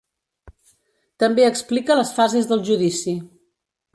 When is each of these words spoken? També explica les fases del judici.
També 1.25 1.45
explica 1.49 1.99
les 2.01 2.15
fases 2.17 2.51
del 2.53 2.65
judici. 2.73 3.17